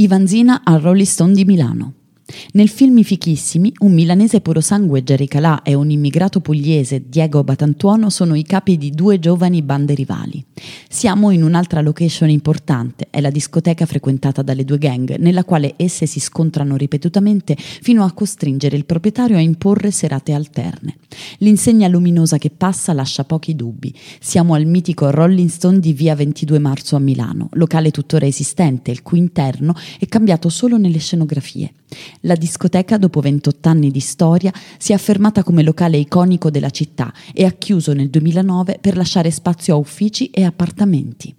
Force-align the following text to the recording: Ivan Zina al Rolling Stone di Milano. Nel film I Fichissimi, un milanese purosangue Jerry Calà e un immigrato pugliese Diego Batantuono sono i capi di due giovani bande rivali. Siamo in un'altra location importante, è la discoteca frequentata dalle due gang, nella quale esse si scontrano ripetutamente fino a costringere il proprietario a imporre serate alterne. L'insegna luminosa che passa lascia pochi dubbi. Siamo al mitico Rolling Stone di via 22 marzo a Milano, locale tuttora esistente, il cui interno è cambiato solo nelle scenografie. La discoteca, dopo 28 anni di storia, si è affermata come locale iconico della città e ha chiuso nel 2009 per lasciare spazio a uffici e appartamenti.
Ivan 0.00 0.26
Zina 0.26 0.62
al 0.64 0.80
Rolling 0.80 1.04
Stone 1.04 1.34
di 1.34 1.44
Milano. 1.44 1.99
Nel 2.52 2.68
film 2.68 2.98
I 2.98 3.04
Fichissimi, 3.04 3.72
un 3.80 3.92
milanese 3.92 4.40
purosangue 4.40 5.02
Jerry 5.02 5.26
Calà 5.26 5.62
e 5.62 5.74
un 5.74 5.90
immigrato 5.90 6.40
pugliese 6.40 7.08
Diego 7.08 7.44
Batantuono 7.44 8.10
sono 8.10 8.34
i 8.34 8.42
capi 8.42 8.76
di 8.76 8.90
due 8.90 9.18
giovani 9.18 9.62
bande 9.62 9.94
rivali. 9.94 10.44
Siamo 10.88 11.30
in 11.30 11.42
un'altra 11.42 11.80
location 11.80 12.28
importante, 12.28 13.08
è 13.10 13.20
la 13.20 13.30
discoteca 13.30 13.86
frequentata 13.86 14.42
dalle 14.42 14.64
due 14.64 14.78
gang, 14.78 15.16
nella 15.16 15.44
quale 15.44 15.74
esse 15.76 16.06
si 16.06 16.20
scontrano 16.20 16.76
ripetutamente 16.76 17.56
fino 17.56 18.04
a 18.04 18.12
costringere 18.12 18.76
il 18.76 18.84
proprietario 18.84 19.36
a 19.36 19.40
imporre 19.40 19.90
serate 19.90 20.32
alterne. 20.32 20.96
L'insegna 21.38 21.88
luminosa 21.88 22.38
che 22.38 22.50
passa 22.50 22.92
lascia 22.92 23.24
pochi 23.24 23.56
dubbi. 23.56 23.94
Siamo 24.20 24.54
al 24.54 24.66
mitico 24.66 25.10
Rolling 25.10 25.48
Stone 25.48 25.80
di 25.80 25.92
via 25.92 26.14
22 26.14 26.58
marzo 26.58 26.96
a 26.96 27.00
Milano, 27.00 27.48
locale 27.52 27.90
tuttora 27.90 28.26
esistente, 28.26 28.90
il 28.90 29.02
cui 29.02 29.18
interno 29.18 29.74
è 29.98 30.06
cambiato 30.06 30.48
solo 30.48 30.76
nelle 30.76 30.98
scenografie. 30.98 31.72
La 32.20 32.34
discoteca, 32.34 32.98
dopo 32.98 33.20
28 33.20 33.68
anni 33.68 33.90
di 33.90 34.00
storia, 34.00 34.52
si 34.78 34.92
è 34.92 34.94
affermata 34.94 35.42
come 35.42 35.62
locale 35.62 35.96
iconico 35.96 36.50
della 36.50 36.70
città 36.70 37.12
e 37.32 37.44
ha 37.44 37.52
chiuso 37.52 37.92
nel 37.92 38.10
2009 38.10 38.78
per 38.80 38.96
lasciare 38.96 39.30
spazio 39.30 39.74
a 39.74 39.78
uffici 39.78 40.30
e 40.30 40.44
appartamenti. 40.44 41.34